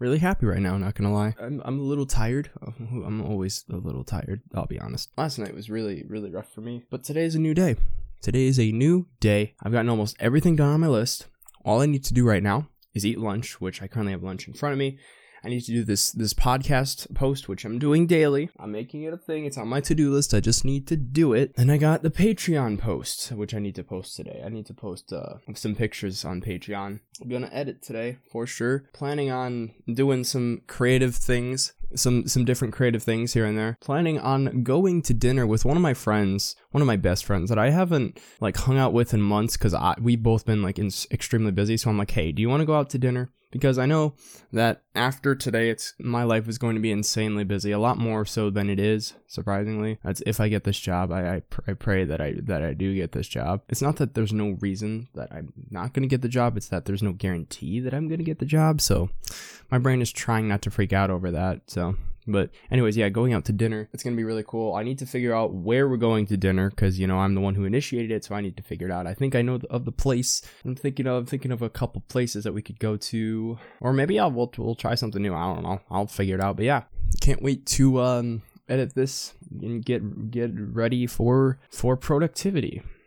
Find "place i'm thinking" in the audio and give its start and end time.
69.92-71.06